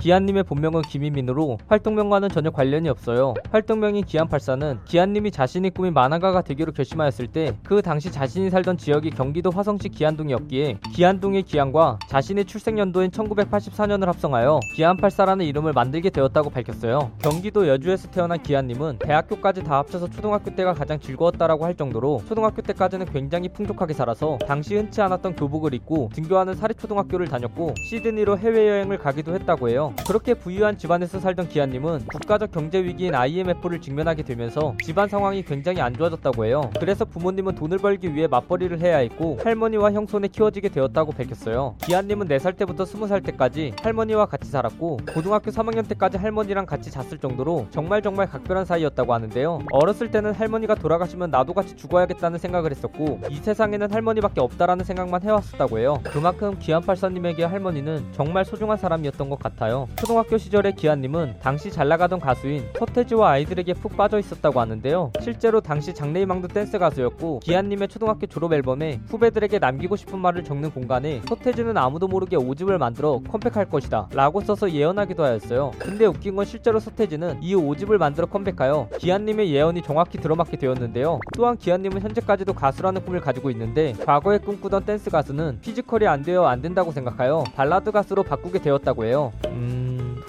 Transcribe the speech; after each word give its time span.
기한님의 0.00 0.44
본명은 0.44 0.82
김희민으로 0.82 1.58
활동명과는 1.68 2.30
전혀 2.30 2.50
관련이 2.50 2.88
없어요. 2.88 3.34
활동명인 3.50 4.04
기한84는 4.04 4.84
기한님이 4.86 5.30
자신이 5.30 5.70
꾸민 5.70 5.92
만화가가 5.94 6.42
되기로 6.42 6.72
결심하였을 6.72 7.26
때 7.28 7.50
그 7.64 7.82
당시 7.82 8.10
자신이 8.10 8.50
살던 8.50 8.78
지역이 8.78 9.10
경기도 9.10 9.50
화성시 9.50 9.90
기안동이었기에 9.90 10.78
기안동의 10.92 11.42
기안과 11.42 11.98
자신의 12.08 12.44
출생 12.46 12.78
연도인 12.78 13.10
1984년을 13.10 14.06
합성하여 14.06 14.60
기안84라는 14.76 15.46
이름을 15.46 15.72
만들게 15.72 16.10
되었다고 16.10 16.50
밝혔어요. 16.50 17.12
경기도 17.22 17.68
여주에서 17.68 18.10
태어난 18.10 18.42
기안님은 18.42 18.98
대학교까지 19.00 19.62
다 19.64 19.78
합쳐서 19.78 20.08
초등학교 20.10 20.54
때가 20.54 20.74
가장 20.74 20.98
즐거웠다라고 20.98 21.64
할 21.64 21.74
정도로 21.76 22.22
초등학교 22.26 22.62
때까지는 22.62 23.06
굉장히 23.06 23.48
풍족하게 23.48 23.94
살아서 23.94 24.38
당시 24.46 24.74
흔치 24.76 25.00
않았던 25.00 25.36
교복을 25.36 25.74
입고 25.74 26.10
등교하는 26.14 26.54
사립초등학교를 26.54 27.28
다녔고 27.28 27.74
시드니로 27.88 28.38
해외여행을 28.38 28.98
가기도 28.98 29.34
했다고 29.34 29.68
해요. 29.68 29.89
그렇게 30.06 30.34
부유한 30.34 30.78
집안에서 30.78 31.20
살던 31.20 31.48
기안님은 31.48 32.06
국가적 32.06 32.50
경제 32.50 32.82
위기인 32.82 33.14
IMF를 33.14 33.80
직면하게 33.80 34.22
되면서 34.22 34.74
집안 34.82 35.08
상황이 35.08 35.42
굉장히 35.42 35.80
안 35.80 35.94
좋아졌다고 35.94 36.44
해요. 36.44 36.70
그래서 36.78 37.04
부모님은 37.04 37.54
돈을 37.54 37.78
벌기 37.78 38.14
위해 38.14 38.26
맞벌이를 38.26 38.80
해야 38.80 38.98
했고 38.98 39.38
할머니와 39.42 39.92
형 39.92 40.06
손에 40.06 40.28
키워지게 40.28 40.68
되었다고 40.70 41.12
밝혔어요. 41.12 41.76
기안님은 41.82 42.28
4살 42.28 42.56
때부터 42.56 42.84
20살 42.84 43.24
때까지 43.24 43.72
할머니와 43.82 44.26
같이 44.26 44.50
살았고 44.50 44.98
고등학교 45.12 45.50
3학년 45.50 45.88
때까지 45.88 46.18
할머니랑 46.18 46.66
같이 46.66 46.90
잤을 46.90 47.18
정도로 47.18 47.66
정말 47.70 48.02
정말 48.02 48.28
각별한 48.28 48.64
사이였다고 48.64 49.12
하는데요. 49.14 49.60
어렸을 49.72 50.10
때는 50.10 50.32
할머니가 50.32 50.74
돌아가시면 50.74 51.30
나도 51.30 51.54
같이 51.54 51.76
죽어야겠다는 51.76 52.38
생각을 52.38 52.70
했었고 52.70 53.20
이 53.30 53.36
세상에는 53.36 53.92
할머니밖에 53.92 54.40
없다라는 54.40 54.84
생각만 54.84 55.22
해왔었다고 55.22 55.78
해요. 55.78 56.00
그만큼 56.04 56.58
기안84님에게 56.58 57.40
할머니는 57.42 58.12
정말 58.12 58.44
소중한 58.44 58.76
사람이었던 58.76 59.28
것 59.28 59.38
같아요. 59.38 59.79
초등학교 59.96 60.38
시절의 60.38 60.74
기안님은 60.76 61.36
당시 61.40 61.70
잘 61.70 61.88
나가던 61.88 62.20
가수인 62.20 62.64
서태지와 62.78 63.30
아이들에게 63.30 63.74
푹 63.74 63.96
빠져 63.96 64.18
있었다고 64.18 64.60
하는데요. 64.60 65.12
실제로 65.20 65.60
당시 65.60 65.94
장래희망도 65.94 66.48
댄스 66.48 66.78
가수였고 66.78 67.40
기안님의 67.40 67.88
초등학교 67.88 68.26
졸업 68.26 68.52
앨범에 68.52 69.00
후배들에게 69.08 69.58
남기고 69.58 69.96
싶은 69.96 70.18
말을 70.18 70.44
적는 70.44 70.70
공간에 70.70 71.20
서태지는 71.28 71.76
아무도 71.76 72.08
모르게 72.08 72.36
오집을 72.36 72.78
만들어 72.78 73.20
컴백할 73.28 73.68
것이다 73.68 74.08
라고 74.12 74.40
써서 74.40 74.70
예언하기도 74.70 75.22
하였어요. 75.22 75.72
근데 75.78 76.06
웃긴 76.06 76.36
건 76.36 76.44
실제로 76.44 76.78
서태지는 76.80 77.42
이 77.42 77.54
오집을 77.54 77.98
만들어 77.98 78.26
컴백하여 78.26 78.88
기안님의 78.98 79.52
예언이 79.52 79.82
정확히 79.82 80.18
들어맞게 80.18 80.56
되었는데요. 80.58 81.20
또한 81.36 81.56
기안님은 81.56 82.00
현재까지도 82.00 82.52
가수라는 82.52 83.04
꿈을 83.04 83.20
가지고 83.20 83.50
있는데 83.50 83.92
과거에 84.04 84.38
꿈꾸던 84.38 84.84
댄스 84.84 85.10
가수는 85.10 85.60
physical이 85.60 86.06
안 86.06 86.22
되어 86.22 86.46
안 86.46 86.62
된다고 86.62 86.92
생각하여 86.92 87.44
발라드 87.54 87.92
가수로 87.92 88.22
바꾸게 88.22 88.60
되었다고 88.60 89.04
해요. 89.04 89.32
음... 89.46 89.69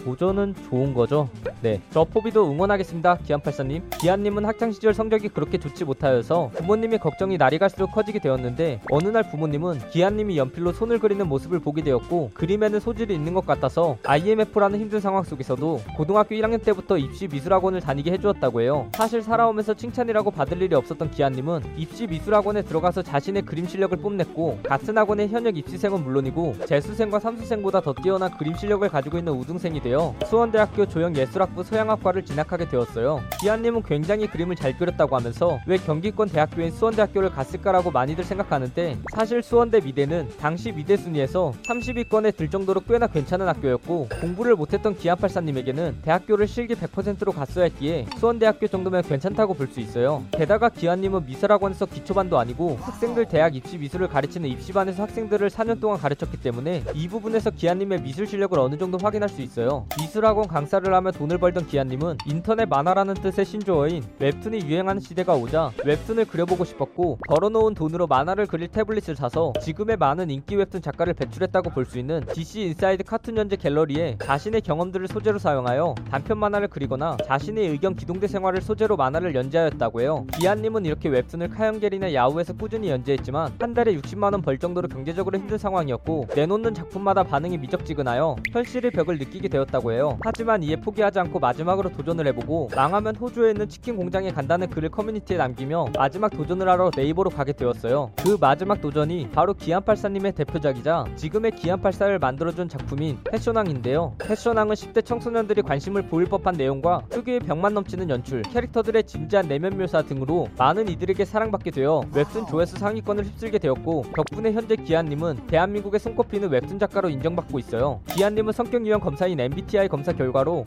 도전은 0.03 0.55
좋은 0.69 0.93
거죠. 0.93 1.29
네, 1.61 1.79
저 1.91 2.03
포비도 2.03 2.49
응원하겠습니다. 2.49 3.17
기안팔사님. 3.17 3.91
기안님은 3.99 4.45
학창 4.45 4.71
시절 4.71 4.95
성적이 4.95 5.29
그렇게 5.29 5.59
좋지 5.59 5.85
못하여서 5.85 6.49
부모님의 6.55 6.97
걱정이 6.97 7.37
날이 7.37 7.59
갈수록 7.59 7.91
커지게 7.91 8.17
되었는데 8.17 8.81
어느 8.89 9.09
날 9.09 9.29
부모님은 9.29 9.89
기안님이 9.91 10.39
연필로 10.39 10.73
손을 10.73 10.97
그리는 10.97 11.27
모습을 11.27 11.59
보게 11.59 11.83
되었고 11.83 12.31
그림에는 12.33 12.79
소질이 12.79 13.13
있는 13.13 13.35
것 13.35 13.45
같아서 13.45 13.97
IMF라는 14.03 14.79
힘든 14.79 14.99
상황 14.99 15.23
속에서도 15.23 15.81
고등학교 15.95 16.33
1학년 16.33 16.63
때부터 16.63 16.97
입시 16.97 17.27
미술학원을 17.27 17.79
다니게 17.79 18.11
해주었다고 18.13 18.61
해요. 18.61 18.89
사실 18.95 19.21
살아오면서 19.21 19.75
칭찬이라고 19.75 20.31
받을 20.31 20.59
일이 20.63 20.73
없었던 20.73 21.11
기안님은 21.11 21.61
입시 21.77 22.07
미술학원에 22.07 22.63
들어가서 22.63 23.03
자신의 23.03 23.43
그림 23.43 23.67
실력을 23.67 23.95
뽐냈고 23.99 24.57
같은 24.63 24.97
학원의 24.97 25.27
현역 25.27 25.55
입시생은 25.55 26.03
물론이고 26.03 26.55
재수생과 26.65 27.19
삼수생보다 27.19 27.81
더 27.81 27.93
뛰어난 27.93 28.35
그림 28.35 28.55
실력을 28.55 28.89
가지고 28.89 29.19
있는 29.19 29.33
우등생이 29.33 29.79
되어 29.79 30.15
수원대학교 30.25 30.87
조형예술학 30.87 31.50
부 31.55 31.63
서양학과를 31.63 32.23
진학하게 32.25 32.69
되었어요. 32.69 33.21
기아님은 33.41 33.83
굉장히 33.83 34.27
그림을 34.27 34.55
잘 34.55 34.77
그렸다고 34.77 35.15
하면서 35.15 35.59
왜 35.67 35.77
경기권 35.77 36.29
대학교인 36.29 36.71
수원대학교를 36.71 37.31
갔을까라고 37.31 37.91
많이들 37.91 38.23
생각하는데 38.23 38.97
사실 39.15 39.43
수원대 39.43 39.81
미대는 39.81 40.29
당시 40.39 40.71
미대 40.71 40.95
순위에서 40.95 41.53
30위권에 41.63 42.35
들 42.37 42.49
정도로 42.49 42.81
꽤나 42.81 43.07
괜찮은 43.07 43.47
학교였고 43.47 44.09
공부를 44.21 44.55
못했던 44.55 44.95
기안팔사님에게는 44.95 46.01
대학교를 46.03 46.47
실기 46.47 46.75
100%로 46.75 47.31
갔어야 47.31 47.65
했기에 47.65 48.05
수원대학교 48.17 48.67
정도면 48.67 49.01
괜찮다고 49.03 49.53
볼 49.55 49.71
수 49.71 49.79
있어요. 49.79 50.25
게다가 50.31 50.67
기아님은 50.67 51.25
미술학원에서 51.27 51.85
기초반도 51.85 52.37
아니고 52.37 52.77
학생들 52.81 53.27
대학 53.29 53.55
입시 53.55 53.77
미술을 53.77 54.09
가르치는 54.09 54.49
입시반에서 54.49 55.03
학생들을 55.03 55.49
4년 55.49 55.79
동안 55.79 55.97
가르쳤기 55.97 56.41
때문에 56.41 56.83
이 56.93 57.07
부분에서 57.07 57.51
기아님의 57.51 58.01
미술 58.01 58.27
실력을 58.27 58.59
어느 58.59 58.77
정도 58.77 58.97
확인할 59.01 59.29
수 59.29 59.41
있어요. 59.41 59.85
미술학원 59.97 60.49
강사를 60.49 60.93
하며 60.93 61.11
돈을 61.11 61.37
벌던 61.41 61.65
기아님은 61.65 62.19
인터넷 62.27 62.69
만화라는 62.69 63.15
뜻의 63.15 63.45
신조어인 63.45 64.03
웹툰이 64.19 64.61
유행하는 64.61 65.01
시대가 65.01 65.33
오자 65.33 65.71
웹툰을 65.83 66.25
그려보고 66.25 66.63
싶었고 66.63 67.17
벌어놓은 67.27 67.73
돈으로 67.73 68.07
만화를 68.07 68.45
그릴 68.45 68.67
태블릿을 68.69 69.15
사서 69.15 69.51
지금의 69.59 69.97
많은 69.97 70.29
인기 70.29 70.55
웹툰 70.55 70.81
작가를 70.81 71.13
배출했다고 71.15 71.71
볼 71.71 71.81
수 71.81 71.97
있는 71.97 72.23
DC 72.33 72.61
인사이드 72.61 73.03
카툰 73.03 73.35
연재 73.35 73.55
갤러리에 73.55 74.19
자신의 74.23 74.61
경험들을 74.61 75.07
소재로 75.07 75.39
사용하여 75.39 75.95
단편 76.11 76.37
만화를 76.37 76.67
그리거나 76.67 77.17
자신의 77.25 77.69
의경 77.69 77.95
기동대 77.95 78.27
생활을 78.27 78.61
소재로 78.61 78.95
만화를 78.95 79.33
연재하였다고 79.33 80.01
해요. 80.01 80.25
기안님은 80.37 80.85
이렇게 80.85 81.09
웹툰을 81.09 81.49
카연갤이나 81.49 82.13
야후에서 82.13 82.53
꾸준히 82.53 82.89
연재했지만 82.91 83.55
한 83.59 83.73
달에 83.73 83.97
60만원 83.97 84.43
벌 84.43 84.59
정도로 84.59 84.87
경제적으로 84.87 85.39
힘든 85.39 85.57
상황이었고 85.57 86.27
내놓는 86.35 86.75
작품마다 86.75 87.23
반응이 87.23 87.57
미적지근하여 87.57 88.35
현실의 88.51 88.91
벽을 88.91 89.17
느끼게 89.17 89.49
되었다. 89.49 89.71
있었다고 89.71 89.93
해요. 89.93 90.19
하지만 90.21 90.61
이에 90.61 90.75
포기하지 90.75 91.19
않고 91.19 91.30
마지막으로 91.39 91.89
도전을 91.89 92.27
해보고 92.27 92.69
망하면 92.75 93.15
호주에 93.15 93.51
있는 93.51 93.69
치킨 93.69 93.95
공장에 93.95 94.31
간다는 94.31 94.69
글을 94.69 94.89
커뮤니티에 94.89 95.37
남기며 95.37 95.87
마지막 95.95 96.29
도전을 96.29 96.67
하러 96.67 96.91
네이버로 96.95 97.29
가게 97.29 97.53
되었어요. 97.53 98.11
그 98.17 98.37
마지막 98.39 98.81
도전이 98.81 99.29
바로 99.31 99.53
기안84님의 99.53 100.35
대표작이자 100.35 101.05
지금의 101.15 101.51
기안84를 101.53 102.19
만들어준 102.19 102.67
작품인 102.67 103.19
패션왕인데요. 103.23 104.15
패션왕은 104.19 104.75
10대 104.75 105.05
청소년들이 105.05 105.61
관심을 105.61 106.07
보일 106.07 106.27
법한 106.27 106.55
내용과 106.55 107.03
특유의 107.09 107.39
병맛 107.39 107.73
넘치는 107.73 108.09
연출, 108.09 108.41
캐릭터들의 108.41 109.03
진지한 109.05 109.47
내면 109.47 109.77
묘사 109.77 110.01
등으로 110.01 110.49
많은 110.57 110.89
이들에게 110.89 111.23
사랑받게 111.23 111.71
되어 111.71 112.03
웹툰 112.13 112.47
조회수 112.47 112.77
상위권을 112.77 113.23
휩쓸게 113.25 113.59
되었고 113.59 114.05
덕분에 114.15 114.51
현재 114.51 114.75
기안님은 114.75 115.47
대한민국의 115.47 115.99
손꼽히는 115.99 116.49
웹툰 116.49 116.77
작가로 116.77 117.09
인정받고 117.09 117.57
있어요. 117.59 118.01
기안님은 118.07 118.53
성격 118.53 118.85
유형 118.85 118.99
검사인 118.99 119.39
MB 119.39 119.61
MBTI 119.61 119.87
검사 119.87 120.11
결과로 120.11 120.65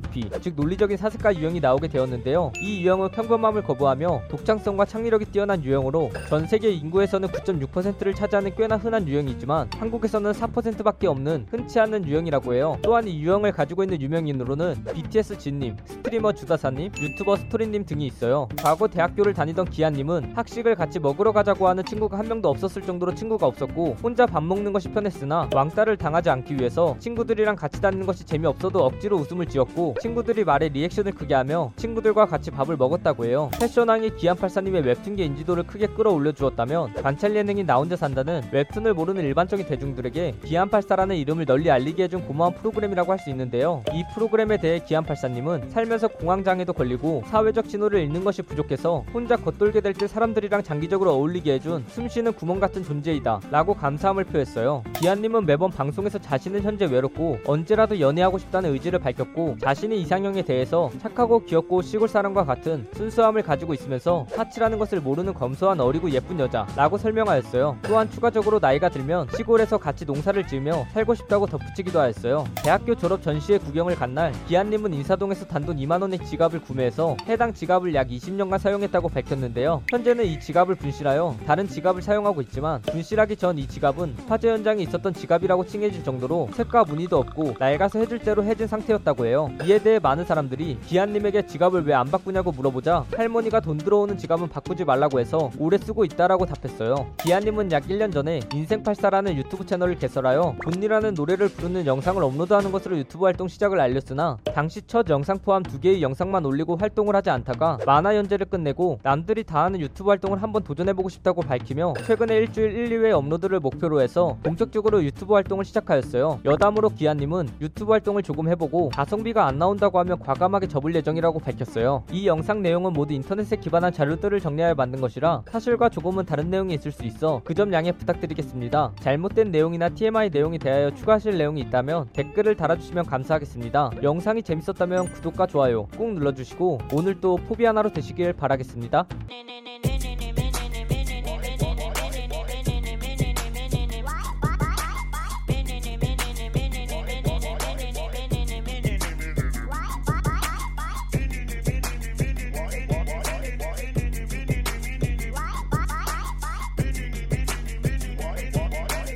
INTP, 0.00 0.30
즉 0.40 0.54
논리적인 0.56 0.96
사색가 0.96 1.36
유형이 1.36 1.60
나오게 1.60 1.88
되었는데요. 1.88 2.52
이 2.60 2.82
유형은 2.82 3.10
평범함을 3.10 3.62
거부하며 3.62 4.22
독창성과 4.28 4.86
창의력이 4.86 5.26
뛰어난 5.26 5.62
유형으로 5.62 6.10
전 6.28 6.46
세계 6.46 6.70
인구에서는 6.70 7.28
9.6%를 7.28 8.14
차지하는 8.14 8.54
꽤나 8.56 8.76
흔한 8.76 9.06
유형이지만 9.06 9.70
한국에서는 9.78 10.32
4%밖에 10.32 11.06
없는 11.06 11.46
흔치 11.50 11.78
않은 11.78 12.06
유형이라고 12.06 12.54
해요. 12.54 12.78
또한 12.82 13.06
이 13.06 13.20
유형을 13.20 13.52
가지고 13.52 13.84
있는 13.84 14.00
유명인으로는 14.00 14.84
BTS 14.94 15.38
진님, 15.38 15.76
스트리머 15.84 16.32
주다사님, 16.32 16.92
유튜버 16.98 17.36
스토리님 17.36 17.84
등이 17.84 18.06
있어요. 18.06 18.48
과거 18.58 18.88
대학교를 18.88 19.34
다니던 19.34 19.70
기안님은 19.70 20.32
학식을 20.34 20.74
같이 20.74 20.98
먹으러 20.98 21.32
가자고 21.32 21.68
하는 21.68 21.84
친구가 21.84 22.18
한 22.18 22.28
명도 22.28 22.48
없었을 22.48 22.82
정도로 22.82 23.14
친구가 23.14 23.46
없었고 23.46 23.96
혼자 24.02 24.26
밥 24.26 24.42
먹는 24.42 24.72
것이 24.72 24.88
편했으나 24.88 25.48
왕따를 25.52 25.96
당하지 25.96 26.30
않기 26.30 26.56
위해서 26.56 26.96
친구들이랑 26.98 27.56
같이 27.56 27.80
다니는 27.80 28.06
것이 28.06 28.24
재미없어도 28.24 28.84
억지로 28.84 29.16
웃음을 29.16 29.46
지었고 29.46 29.79
친구들이 30.00 30.44
말에 30.44 30.68
리액션을 30.68 31.12
크게 31.12 31.34
하며 31.34 31.72
친구들과 31.76 32.26
같이 32.26 32.50
밥을 32.50 32.76
먹었다고 32.76 33.24
해요. 33.26 33.50
패션왕이 33.58 34.10
기안84님의 34.10 34.84
웹툰계 34.84 35.24
인지도를 35.24 35.64
크게 35.64 35.88
끌어올려 35.88 36.32
주었다면 36.32 36.94
관찰 37.02 37.34
예능인 37.34 37.66
나 37.66 37.76
혼자 37.76 37.96
산다는 37.96 38.42
웹툰을 38.52 38.94
모르는 38.94 39.24
일반적인 39.24 39.66
대중들에게 39.66 40.36
기안84라는 40.44 41.18
이름을 41.18 41.46
널리 41.46 41.70
알리게 41.70 42.04
해준 42.04 42.24
고마운 42.26 42.54
프로그램이라고 42.54 43.10
할 43.12 43.20
수 43.20 43.28
있는데요. 43.28 43.82
이 43.92 44.02
프로그램에 44.14 44.56
대해 44.56 44.78
기안84님은 44.78 45.68
살면서 45.70 46.08
공황장애도 46.08 46.72
걸리고 46.72 47.22
사회적 47.26 47.68
진호를 47.68 48.00
잃는 48.00 48.24
것이 48.24 48.40
부족해서 48.40 49.04
혼자 49.12 49.36
겉돌게 49.36 49.82
될 49.82 49.92
때 49.92 50.06
사람들이랑 50.06 50.62
장기적으로 50.62 51.12
어울리게 51.12 51.54
해준 51.54 51.84
숨쉬는 51.88 52.32
구멍 52.32 52.60
같은 52.60 52.82
존재이다 52.82 53.40
라고 53.50 53.74
감사함을 53.74 54.24
표했어요. 54.24 54.82
기안님은 54.94 55.44
매번 55.44 55.70
방송에서 55.70 56.18
자신은 56.18 56.62
현재 56.62 56.86
외롭고 56.86 57.38
언제라도 57.44 58.00
연애 58.00 58.20
연애하고 58.20 58.38
싶다는 58.38 58.72
의지를 58.72 58.98
밝혔고 58.98 59.56
자신이 59.70 60.00
이상형에 60.00 60.42
대해서 60.42 60.90
착하고 61.00 61.44
귀엽고 61.44 61.82
시골 61.82 62.08
사람과 62.08 62.44
같은 62.44 62.88
순수함을 62.92 63.42
가지고 63.42 63.72
있으면서 63.72 64.26
사치라는 64.30 64.80
것을 64.80 65.00
모르는 65.00 65.32
검소한 65.32 65.78
어리고 65.78 66.10
예쁜 66.10 66.40
여자라고 66.40 66.98
설명하였어요. 66.98 67.76
또한 67.82 68.10
추가적으로 68.10 68.58
나이가 68.58 68.88
들면 68.88 69.28
시골에서 69.36 69.78
같이 69.78 70.04
농사를 70.04 70.44
지으며 70.48 70.86
살고 70.92 71.14
싶다고 71.14 71.46
덧붙이기도 71.46 72.00
하였어요. 72.00 72.46
대학교 72.64 72.96
졸업 72.96 73.22
전시회 73.22 73.58
구경을 73.58 73.94
간 73.94 74.10
날 74.10 74.32
기한님은 74.48 74.92
인사동에서 74.92 75.46
단돈 75.46 75.76
2만원의 75.76 76.24
지갑을 76.26 76.62
구매해서 76.62 77.16
해당 77.28 77.54
지갑을 77.54 77.94
약 77.94 78.08
20년간 78.08 78.58
사용했다고 78.58 79.08
밝혔는데요. 79.10 79.84
현재는 79.88 80.24
이 80.24 80.40
지갑을 80.40 80.74
분실하여 80.74 81.36
다른 81.46 81.68
지갑을 81.68 82.02
사용하고 82.02 82.40
있지만 82.42 82.82
분실하기 82.82 83.36
전 83.36 83.56
이 83.56 83.68
지갑은 83.68 84.16
화재 84.26 84.48
현장에 84.50 84.82
있었던 84.82 85.14
지갑이라고 85.14 85.64
칭해질 85.66 86.02
정도로 86.02 86.48
색과 86.54 86.82
무늬도 86.86 87.18
없고 87.18 87.54
낡아서 87.60 88.00
해줄 88.00 88.18
대로 88.18 88.42
해진 88.42 88.66
상태였다고 88.66 89.26
해요. 89.26 89.48
이에 89.64 89.78
대해 89.78 89.98
많은 89.98 90.24
사람들이 90.24 90.78
기한님에게 90.86 91.46
지갑을 91.46 91.84
왜 91.86 92.00
안 92.00 92.06
바꾸냐고 92.10 92.50
물어보자 92.50 93.04
할머니가 93.14 93.60
돈 93.60 93.76
들어오는 93.76 94.16
지갑은 94.16 94.48
바꾸지 94.48 94.84
말라고 94.86 95.20
해서 95.20 95.50
오래 95.58 95.76
쓰고 95.76 96.06
있다라고 96.06 96.46
답했어요. 96.46 97.12
기한님은 97.18 97.72
약 97.72 97.86
1년 97.88 98.10
전에 98.10 98.40
인생팔사라는 98.54 99.36
유튜브 99.36 99.66
채널을 99.66 99.98
개설하여 99.98 100.56
돈이라는 100.62 101.12
노래를 101.12 101.48
부르는 101.48 101.84
영상을 101.84 102.22
업로드하는 102.22 102.72
것으로 102.72 102.96
유튜브 102.96 103.24
활동 103.26 103.48
시작을 103.48 103.78
알렸으나 103.78 104.38
당시 104.54 104.80
첫 104.86 105.10
영상 105.10 105.38
포함 105.40 105.62
두 105.62 105.78
개의 105.78 106.00
영상만 106.00 106.46
올리고 106.46 106.76
활동을 106.76 107.14
하지 107.14 107.28
않다가 107.28 107.76
만화 107.84 108.16
연재를 108.16 108.46
끝내고 108.46 109.00
남들이 109.02 109.44
다 109.44 109.64
하는 109.64 109.78
유튜브 109.80 110.08
활동을 110.08 110.42
한번 110.42 110.62
도전해보고 110.64 111.10
싶다고 111.10 111.42
밝히며 111.42 111.92
최근에 112.06 112.34
일주일 112.36 112.70
1, 112.74 113.02
2회 113.02 113.10
업로드를 113.12 113.60
목표로 113.60 114.00
해서 114.00 114.38
본격적으로 114.42 115.04
유튜브 115.04 115.34
활동을 115.34 115.66
시작하였어요. 115.66 116.40
여담으로 116.46 116.88
기아님은 116.90 117.50
유튜브 117.60 117.92
활동을 117.92 118.22
조금 118.22 118.48
해보고 118.48 118.88
가성비가 118.90 119.44
안 119.50 119.58
나온다고 119.58 119.98
하면 119.98 120.20
과감하게 120.20 120.68
접을 120.68 120.94
예정이라고 120.94 121.40
밝혔어요. 121.40 122.04
이 122.12 122.28
영상 122.28 122.62
내용은 122.62 122.92
모두 122.92 123.14
인터넷에 123.14 123.56
기반한 123.56 123.92
자료들을 123.92 124.38
정리하여 124.38 124.74
만든 124.76 125.00
것이라 125.00 125.42
사실과 125.50 125.88
조금은 125.88 126.24
다른 126.24 126.50
내용이 126.50 126.72
있을 126.74 126.92
수 126.92 127.04
있어 127.04 127.40
그 127.44 127.54
점 127.60 127.72
양해 127.74 127.90
부탁드리겠습니다. 127.92 128.92
잘못된 129.00 129.50
내용이나 129.50 129.88
TMI 129.90 130.30
내용이 130.30 130.58
대하여 130.60 130.94
추가하실 130.94 131.36
내용이 131.36 131.60
있다면 131.62 132.08
댓글을 132.12 132.54
달아주시면 132.54 133.04
감사하겠습니다. 133.06 133.90
영상이 134.04 134.42
재밌었다면 134.44 135.12
구독과 135.14 135.46
좋아요 135.48 135.88
꾹 135.98 136.14
눌러주시고 136.14 136.78
오늘도 136.94 137.36
포비 137.48 137.64
하나로 137.64 137.92
되시길 137.92 138.32
바라겠습니다. 138.34 139.04
네네네네 139.28 139.89